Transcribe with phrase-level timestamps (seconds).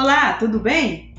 [0.00, 1.12] Olá, tudo bem?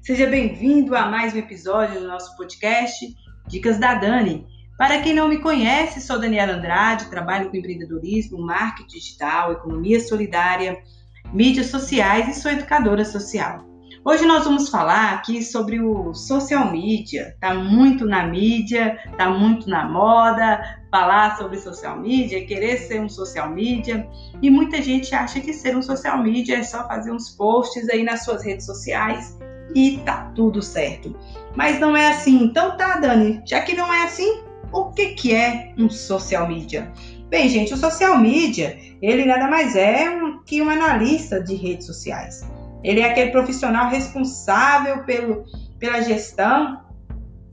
[0.00, 3.04] Seja bem-vindo a mais um episódio do nosso podcast
[3.48, 4.46] Dicas da Dani.
[4.78, 10.80] Para quem não me conhece, sou Daniela Andrade, trabalho com empreendedorismo, marketing digital, economia solidária,
[11.32, 13.71] mídias sociais e sou educadora social.
[14.04, 17.36] Hoje nós vamos falar aqui sobre o social media.
[17.40, 23.08] Tá muito na mídia, tá muito na moda falar sobre social media, querer ser um
[23.08, 24.04] social media.
[24.42, 28.02] E muita gente acha que ser um social media é só fazer uns posts aí
[28.02, 29.38] nas suas redes sociais
[29.72, 31.16] e tá tudo certo.
[31.54, 32.42] Mas não é assim.
[32.42, 36.90] Então tá, Dani, já que não é assim, o que que é um social media?
[37.28, 41.86] Bem, gente, o social media, ele nada mais é um, que um analista de redes
[41.86, 42.44] sociais.
[42.82, 45.44] Ele é aquele profissional responsável pelo,
[45.78, 46.82] pela gestão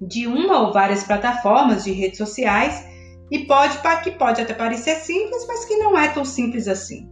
[0.02, 2.86] de uma ou várias plataformas de redes sociais
[3.32, 7.10] e pode que pode até parecer simples, mas que não é tão simples assim.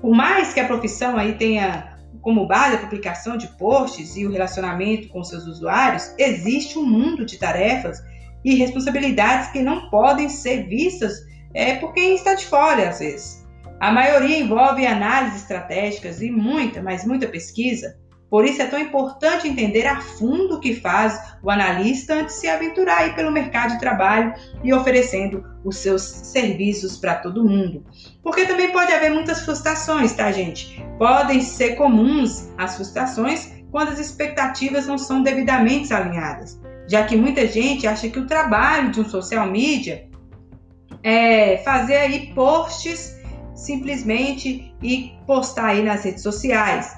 [0.00, 4.32] Por mais que a profissão aí tenha como base a publicação de posts e o
[4.32, 8.02] relacionamento com seus usuários, existe um mundo de tarefas
[8.44, 11.14] e responsabilidades que não podem ser vistas
[11.52, 13.43] é, por quem está de fora às vezes.
[13.80, 17.96] A maioria envolve análises estratégicas e muita, mas muita pesquisa.
[18.30, 22.40] Por isso é tão importante entender a fundo o que faz o analista antes de
[22.40, 27.84] se aventurar aí pelo mercado de trabalho e oferecendo os seus serviços para todo mundo.
[28.22, 30.84] Porque também pode haver muitas frustrações, tá, gente?
[30.98, 37.46] Podem ser comuns as frustrações quando as expectativas não são devidamente alinhadas, já que muita
[37.46, 40.08] gente acha que o trabalho de um social media
[41.04, 43.13] é fazer aí posts
[43.64, 46.94] simplesmente e postar aí nas redes sociais.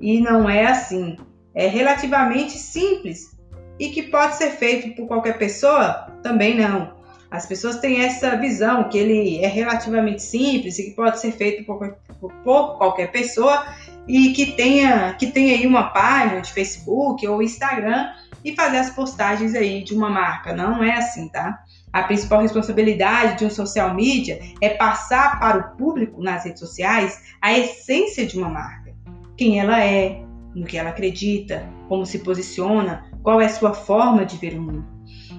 [0.00, 1.16] E não é assim.
[1.54, 3.36] É relativamente simples
[3.78, 6.08] e que pode ser feito por qualquer pessoa?
[6.22, 7.02] Também não.
[7.30, 11.64] As pessoas têm essa visão que ele é relativamente simples e que pode ser feito
[11.64, 12.32] por, por,
[12.76, 13.66] qualquer pessoa
[14.06, 18.12] e que tenha que tenha aí uma página de Facebook ou Instagram
[18.44, 20.52] e fazer as postagens aí de uma marca.
[20.52, 21.64] Não é assim, tá?
[21.92, 27.20] A principal responsabilidade de um social media é passar para o público nas redes sociais
[27.40, 28.94] a essência de uma marca.
[29.36, 30.22] Quem ela é,
[30.54, 34.62] no que ela acredita, como se posiciona, qual é a sua forma de ver o
[34.62, 34.86] mundo.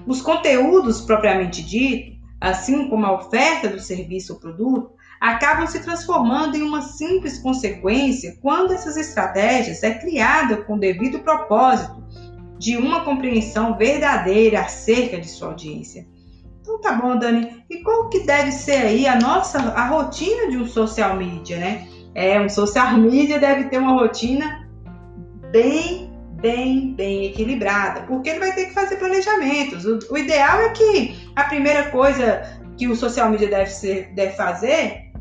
[0.06, 6.56] Os conteúdos propriamente dito, assim como a oferta do serviço ou produto, acabam se transformando
[6.56, 12.04] em uma simples consequência quando essas estratégias é criada com o devido propósito
[12.58, 16.06] de uma compreensão verdadeira acerca de sua audiência.
[16.64, 17.62] Então tá bom, Dani.
[17.68, 21.86] E qual que deve ser aí a nossa a rotina de um social media, né?
[22.14, 24.66] É, um social media deve ter uma rotina
[25.52, 26.10] bem,
[26.40, 29.84] bem, bem equilibrada, porque ele vai ter que fazer planejamentos.
[29.84, 34.32] O, o ideal é que a primeira coisa que o social media deve, ser, deve
[34.32, 35.12] fazer,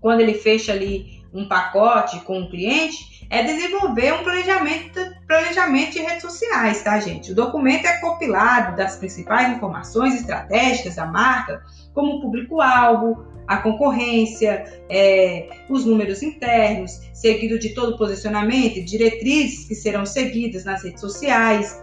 [0.00, 6.00] quando ele fecha ali um pacote com um cliente, é desenvolver um planejamento, planejamento de
[6.00, 7.30] redes sociais, tá, gente?
[7.30, 11.62] O documento é compilado das principais informações estratégicas da marca,
[11.94, 18.84] como o público-alvo, a concorrência, é, os números internos, seguido de todo o posicionamento e
[18.84, 21.80] diretrizes que serão seguidas nas redes sociais.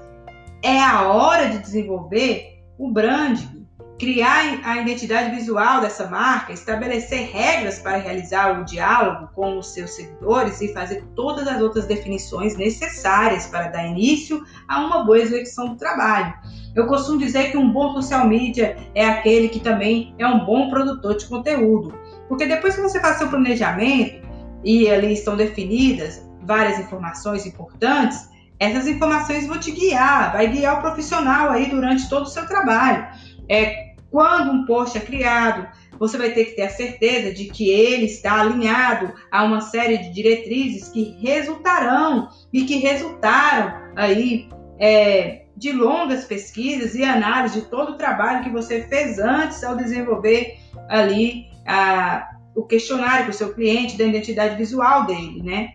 [0.62, 3.57] É a hora de desenvolver o branding,
[3.98, 9.92] criar a identidade visual dessa marca, estabelecer regras para realizar o diálogo com os seus
[9.92, 15.70] seguidores e fazer todas as outras definições necessárias para dar início a uma boa execução
[15.70, 16.32] do trabalho.
[16.76, 20.70] Eu costumo dizer que um bom social media é aquele que também é um bom
[20.70, 21.94] produtor de conteúdo,
[22.28, 24.28] porque depois que você faz seu planejamento
[24.64, 28.30] e ali estão definidas várias informações importantes,
[28.60, 33.08] essas informações vão te guiar, vai guiar o profissional aí durante todo o seu trabalho.
[33.50, 35.68] É, quando um post é criado,
[36.00, 39.98] você vai ter que ter a certeza de que ele está alinhado a uma série
[39.98, 47.68] de diretrizes que resultarão e que resultaram aí é, de longas pesquisas e análise de
[47.68, 50.58] todo o trabalho que você fez antes ao desenvolver
[50.88, 55.74] ali a, o questionário para o seu cliente da identidade visual dele, né?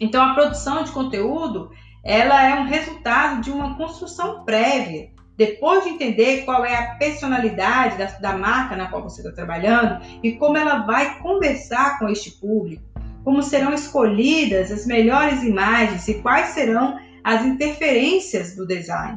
[0.00, 1.70] Então a produção de conteúdo
[2.02, 5.10] ela é um resultado de uma construção prévia
[5.40, 9.98] depois de entender qual é a personalidade da, da marca na qual você está trabalhando
[10.22, 12.82] e como ela vai conversar com este público,
[13.24, 19.16] como serão escolhidas as melhores imagens e quais serão as interferências do design.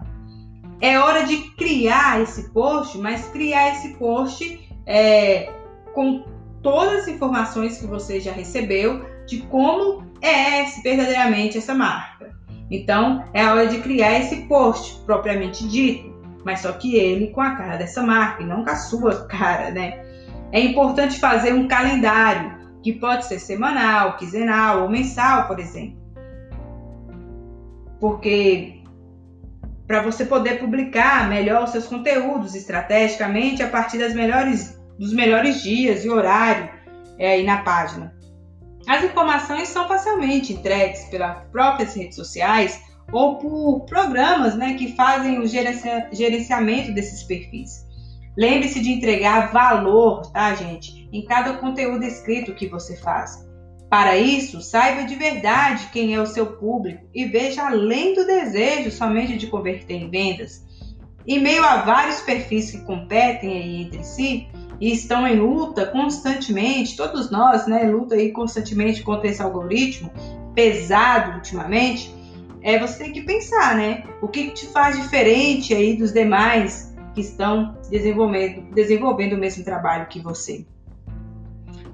[0.79, 5.51] É hora de criar esse post, mas criar esse post é,
[5.93, 6.23] com
[6.61, 12.31] todas as informações que você já recebeu de como é verdadeiramente essa marca.
[12.71, 16.12] Então, é a hora de criar esse post propriamente dito
[16.43, 19.71] mas só que ele com a cara dessa marca e não com a sua cara,
[19.71, 20.03] né?
[20.51, 26.01] É importante fazer um calendário que pode ser semanal, quinzenal ou mensal, por exemplo.
[27.99, 28.81] porque
[29.87, 35.61] para você poder publicar melhor os seus conteúdos estrategicamente a partir das melhores, dos melhores
[35.61, 36.69] dias e horário
[37.17, 38.13] é, aí na página.
[38.87, 45.39] As informações são facilmente entregues pelas próprias redes sociais ou por programas né, que fazem
[45.39, 47.85] o gerenciamento desses perfis.
[48.37, 53.47] Lembre-se de entregar valor, tá, gente, em cada conteúdo escrito que você faz.
[53.89, 58.89] Para isso, saiba de verdade quem é o seu público e veja além do desejo
[58.89, 60.65] somente de converter em vendas.
[61.27, 64.47] Em meio a vários perfis que competem aí entre si
[64.81, 70.11] e estão em luta constantemente, todos nós, né, luta aí constantemente contra esse algoritmo
[70.55, 72.11] pesado ultimamente,
[72.63, 77.21] é você tem que pensar, né, o que te faz diferente aí dos demais que
[77.21, 80.65] estão desenvolvendo, desenvolvendo o mesmo trabalho que você.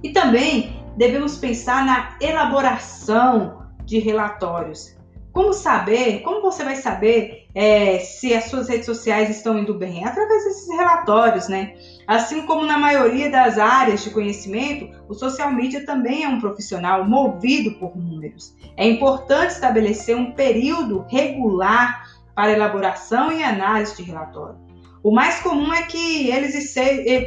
[0.02, 4.96] E também devemos pensar na elaboração de relatórios.
[5.34, 10.06] Como saber, como você vai saber é, se as suas redes sociais estão indo bem?
[10.06, 11.74] Através desses relatórios, né?
[12.08, 17.04] Assim como na maioria das áreas de conhecimento, o social media também é um profissional
[17.04, 18.56] movido por números.
[18.78, 24.58] É importante estabelecer um período regular para elaboração e análise de relatório.
[25.04, 26.74] O mais comum é que eles,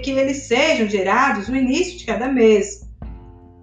[0.02, 2.81] que eles sejam gerados no início de cada mês,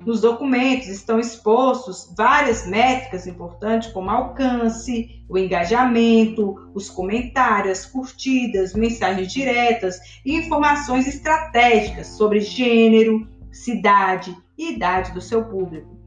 [0.05, 9.31] nos documentos estão expostos várias métricas importantes, como alcance, o engajamento, os comentários, curtidas, mensagens
[9.31, 15.97] diretas e informações estratégicas sobre gênero, cidade e idade do seu público.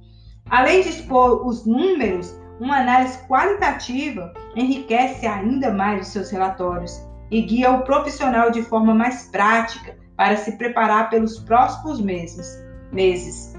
[0.48, 7.00] Além de expor os números, uma análise qualitativa enriquece ainda mais os seus relatórios
[7.30, 12.62] e guia o profissional de forma mais prática para se preparar pelos próximos meses.
[12.92, 13.51] meses.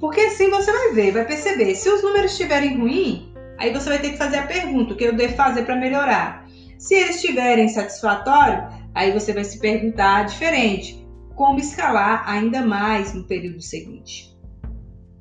[0.00, 1.74] Porque assim você vai ver, vai perceber.
[1.74, 3.28] Se os números estiverem ruins,
[3.58, 6.46] aí você vai ter que fazer a pergunta: o que eu devo fazer para melhorar?
[6.78, 11.04] Se eles estiverem satisfatórios, aí você vai se perguntar diferente:
[11.34, 14.36] como escalar ainda mais no período seguinte?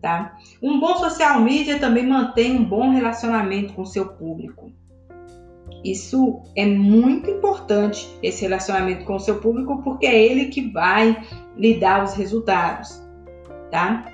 [0.02, 0.38] Tá?
[0.62, 4.72] Um bom social media também mantém um bom relacionamento com seu público.
[5.84, 11.18] Isso é muito importante, esse relacionamento com o seu público, porque é ele que vai
[11.56, 13.02] lhe dar os resultados,
[13.72, 14.06] tá?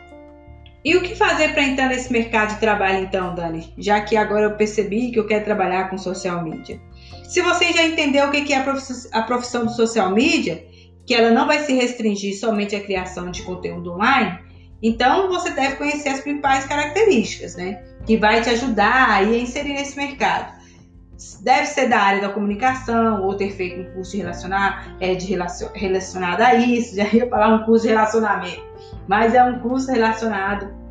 [0.85, 3.73] E o que fazer para entrar nesse mercado de trabalho então, Dani?
[3.77, 6.79] Já que agora eu percebi que eu quero trabalhar com social media.
[7.23, 8.57] Se você já entendeu o que é
[9.11, 10.65] a profissão do social media,
[11.05, 14.39] que ela não vai se restringir somente à criação de conteúdo online,
[14.81, 17.81] então você deve conhecer as principais características, né?
[18.05, 20.61] Que vai te ajudar a inserir nesse mercado.
[21.41, 25.25] Deve ser da área da comunicação, ou ter feito um curso de, relacionar, é, de
[25.27, 28.72] relacion, relacionado a isso, já ia falar um curso de relacionamento
[29.07, 30.83] mas é um curso relacionado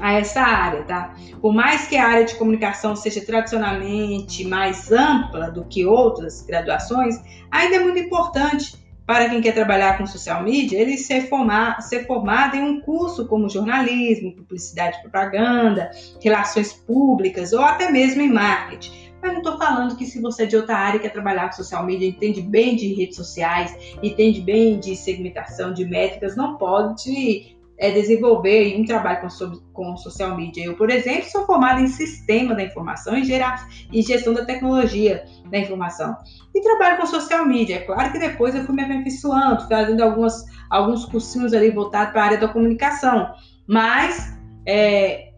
[0.00, 1.14] a essa área, tá?
[1.40, 7.20] Por mais que a área de comunicação seja tradicionalmente mais ampla do que outras graduações,
[7.50, 12.06] ainda é muito importante para quem quer trabalhar com social media, ele ser, formar, ser
[12.06, 15.90] formado em um curso como jornalismo, publicidade e propaganda,
[16.22, 19.03] relações públicas ou até mesmo em marketing.
[19.24, 21.82] Mas não estou falando que se você é de outra área quer trabalhar com social
[21.82, 27.90] media, entende bem de redes sociais, entende bem de segmentação, de métricas, não pode é,
[27.90, 30.66] desenvolver um trabalho com, com social media.
[30.66, 35.24] Eu, por exemplo, sou formada em sistema da informação e, gerar, e gestão da tecnologia
[35.50, 36.14] da informação.
[36.54, 37.76] E trabalho com social media.
[37.76, 42.20] É claro que depois eu fui me aperfeiçoando, fazendo algumas, alguns cursinhos ali voltados para
[42.20, 43.32] a área da comunicação.
[43.66, 45.30] Mas, é,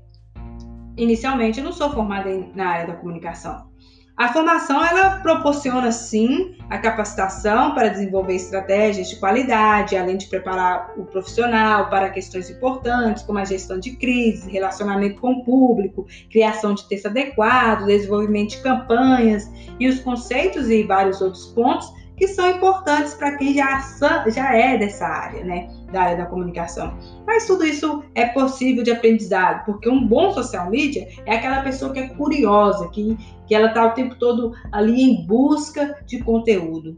[0.96, 3.75] inicialmente, eu não sou formada em, na área da comunicação.
[4.16, 10.94] A formação ela proporciona sim a capacitação para desenvolver estratégias de qualidade, além de preparar
[10.96, 16.72] o profissional para questões importantes como a gestão de crise, relacionamento com o público, criação
[16.72, 22.48] de texto adequado, desenvolvimento de campanhas e os conceitos e vários outros pontos que são
[22.50, 23.80] importantes para quem já,
[24.28, 25.68] já é dessa área, né?
[25.92, 26.96] Da área da comunicação.
[27.26, 31.92] Mas tudo isso é possível de aprendizado, porque um bom social media é aquela pessoa
[31.92, 36.96] que é curiosa, que, que ela está o tempo todo ali em busca de conteúdo.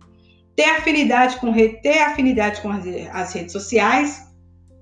[0.55, 4.28] Ter afinidade com, ter afinidade com as, as redes sociais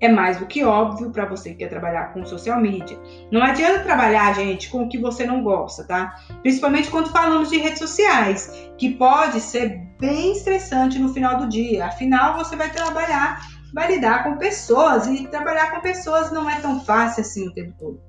[0.00, 2.98] é mais do que óbvio para você que quer trabalhar com social media.
[3.30, 6.16] Não adianta trabalhar, gente, com o que você não gosta, tá?
[6.42, 11.86] Principalmente quando falamos de redes sociais, que pode ser bem estressante no final do dia.
[11.86, 13.40] Afinal, você vai trabalhar,
[13.72, 17.72] vai lidar com pessoas e trabalhar com pessoas não é tão fácil assim o tempo
[17.78, 18.06] todo.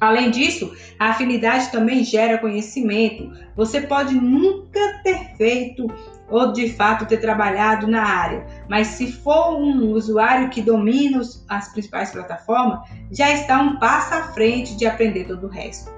[0.00, 3.32] Além disso, a afinidade também gera conhecimento.
[3.54, 5.86] Você pode nunca ter feito
[6.28, 11.68] ou de fato ter trabalhado na área, mas se for um usuário que domina as
[11.68, 12.80] principais plataformas,
[13.10, 15.94] já está um passo à frente de aprender todo o resto.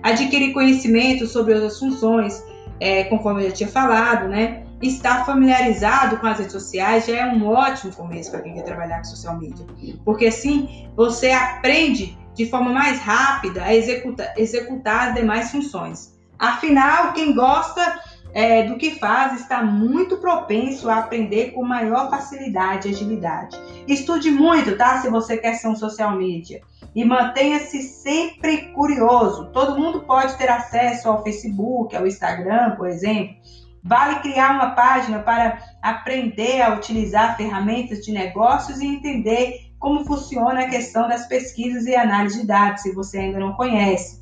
[0.00, 2.42] adquirir conhecimento sobre outras funções,
[2.78, 4.62] é, conforme eu já tinha falado, né?
[4.80, 8.98] Estar familiarizado com as redes sociais já é um ótimo começo para quem quer trabalhar
[8.98, 9.66] com social media,
[10.04, 16.16] porque assim você aprende de forma mais rápida a executar, executar as demais funções.
[16.38, 18.00] Afinal, quem gosta
[18.32, 23.56] é, do que faz está muito propenso a aprender com maior facilidade e agilidade.
[23.86, 25.00] Estude muito, tá?
[25.00, 26.60] Se você quer ser um social media.
[26.94, 29.50] E mantenha-se sempre curioso.
[29.52, 33.36] Todo mundo pode ter acesso ao Facebook, ao Instagram, por exemplo.
[33.82, 40.62] Vale criar uma página para aprender a utilizar ferramentas de negócios e entender como funciona
[40.62, 44.20] a questão das pesquisas e análise de dados, se você ainda não conhece.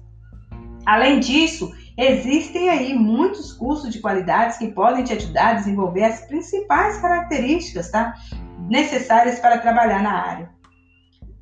[0.85, 6.21] Além disso, existem aí muitos cursos de qualidades que podem te ajudar a desenvolver as
[6.27, 8.15] principais características tá?
[8.69, 10.51] necessárias para trabalhar na área.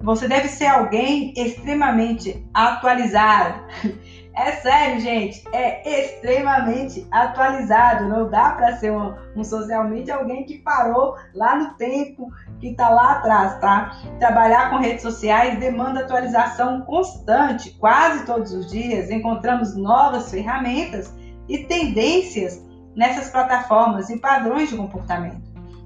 [0.01, 3.65] Você deve ser alguém extremamente atualizado.
[4.37, 8.09] É sério, gente, é extremamente atualizado.
[8.09, 12.69] Não dá para ser um, um, social media alguém que parou lá no tempo, que
[12.69, 13.97] está lá atrás, tá?
[14.19, 19.09] Trabalhar com redes sociais demanda atualização constante, quase todos os dias.
[19.09, 21.15] Encontramos novas ferramentas
[21.49, 22.61] e tendências
[22.97, 25.43] nessas plataformas e padrões de comportamento.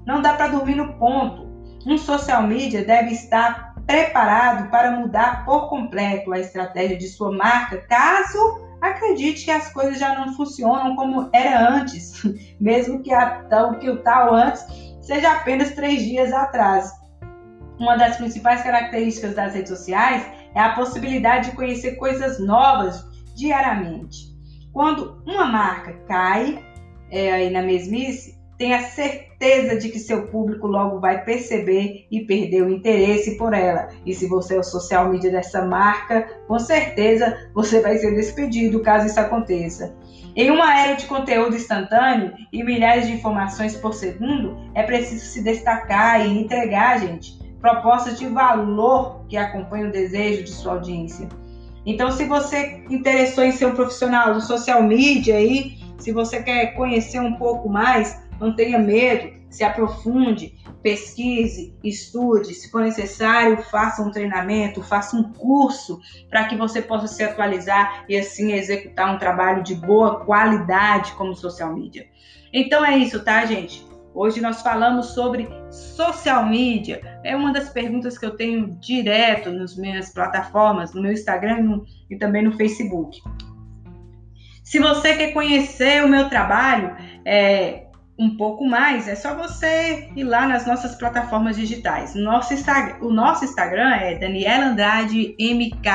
[0.07, 1.47] Não dá para dormir no ponto.
[1.85, 7.81] Um social media deve estar preparado para mudar por completo a estratégia de sua marca,
[7.89, 12.21] caso acredite que as coisas já não funcionam como era antes,
[12.61, 13.47] mesmo que, a,
[13.79, 14.63] que o tal antes
[15.01, 16.91] seja apenas três dias atrás.
[17.79, 23.03] Uma das principais características das redes sociais é a possibilidade de conhecer coisas novas
[23.35, 24.37] diariamente.
[24.71, 26.63] Quando uma marca cai
[27.09, 32.63] é, aí na mesmice, tenha certeza de que seu público logo vai perceber e perder
[32.63, 33.87] o interesse por ela.
[34.05, 38.81] E se você é o social media dessa marca, com certeza você vai ser despedido
[38.81, 39.95] caso isso aconteça.
[40.35, 45.41] Em uma era de conteúdo instantâneo e milhares de informações por segundo, é preciso se
[45.41, 51.29] destacar e entregar, gente, propostas de valor que acompanhem o desejo de sua audiência.
[51.85, 56.73] Então, se você interessou em ser um profissional do social media aí, se você quer
[56.75, 64.01] conhecer um pouco mais, não tenha medo, se aprofunde, pesquise, estude, se for necessário, faça
[64.01, 69.17] um treinamento, faça um curso para que você possa se atualizar e assim executar um
[69.17, 72.07] trabalho de boa qualidade como social media.
[72.53, 73.87] Então é isso, tá, gente?
[74.13, 77.19] Hoje nós falamos sobre social media.
[77.23, 82.17] É uma das perguntas que eu tenho direto nas minhas plataformas, no meu Instagram e
[82.17, 83.21] também no Facebook.
[84.63, 87.87] Se você quer conhecer o meu trabalho, é,
[88.19, 92.13] um pouco mais, é só você ir lá nas nossas plataformas digitais.
[92.15, 92.53] Nosso
[92.99, 95.89] o nosso Instagram é Daniela Andrade MK.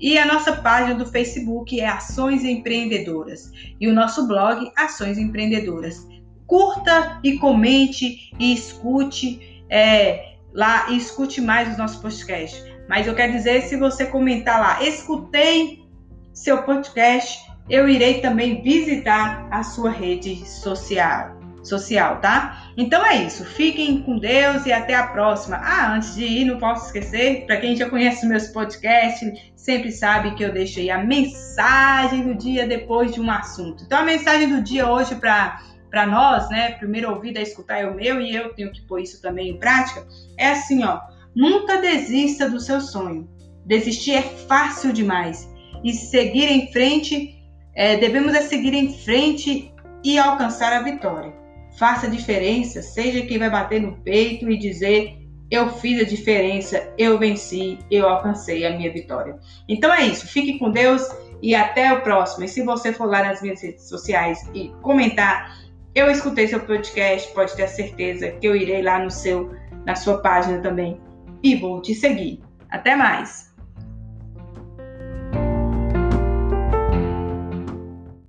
[0.00, 3.52] E a nossa página do Facebook é Ações Empreendedoras.
[3.78, 6.08] E o nosso blog, Ações Empreendedoras.
[6.46, 12.64] Curta e comente e escute é, lá e escute mais os nossos podcasts.
[12.88, 15.84] Mas eu quero dizer, se você comentar lá, escutei
[16.32, 22.72] seu podcast, eu irei também visitar a sua rede social, social, tá?
[22.76, 23.44] Então é isso.
[23.44, 25.56] Fiquem com Deus e até a próxima.
[25.56, 30.34] Ah, antes de ir, não posso esquecer, para quem já conhece meus podcasts, sempre sabe
[30.34, 33.84] que eu deixo aí a mensagem do dia depois de um assunto.
[33.84, 35.60] Então a mensagem do dia hoje para
[35.94, 38.98] para nós, né, primeiro ouvir, a escutar é o meu e eu tenho que pôr
[38.98, 40.04] isso também em prática,
[40.36, 40.98] é assim, ó,
[41.36, 43.28] nunca desista do seu sonho.
[43.64, 45.48] Desistir é fácil demais
[45.84, 47.34] e seguir em frente
[47.74, 49.72] é, devemos é seguir em frente
[50.04, 51.32] e alcançar a vitória.
[51.78, 55.18] Faça diferença, seja quem vai bater no peito e dizer:
[55.50, 59.36] Eu fiz a diferença, eu venci, eu alcancei a minha vitória.
[59.68, 61.02] Então é isso, fique com Deus
[61.42, 62.44] e até o próximo.
[62.44, 65.58] E se você for lá nas minhas redes sociais e comentar,
[65.94, 69.54] eu escutei seu podcast, pode ter certeza que eu irei lá no seu,
[69.84, 71.00] na sua página também
[71.42, 72.40] e vou te seguir.
[72.70, 73.53] Até mais!